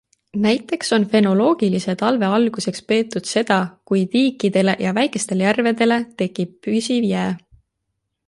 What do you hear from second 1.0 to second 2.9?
fenoloogilise talve alguseks